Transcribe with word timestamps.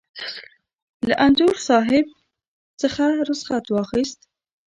له 1.07 1.15
انځور 1.25 1.55
صاحب 1.67 2.05
څخه 2.81 3.03
رخصت 3.29 3.65
واخیست. 3.69 4.19